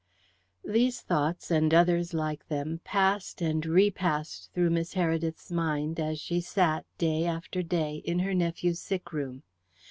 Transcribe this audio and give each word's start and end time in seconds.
These 0.65 1.01
thoughts, 1.01 1.51
and 1.51 1.71
others 1.75 2.11
like 2.11 2.47
them, 2.47 2.81
passed 2.83 3.39
and 3.39 3.63
repassed 3.63 4.51
through 4.51 4.71
Miss 4.71 4.93
Heredith's 4.95 5.51
mind 5.51 5.99
as 5.99 6.19
she 6.19 6.41
sat, 6.41 6.87
day 6.97 7.25
after 7.27 7.61
day, 7.61 7.97
in 8.03 8.17
her 8.17 8.33
nephew's 8.33 8.79
sick 8.79 9.13
room. 9.13 9.43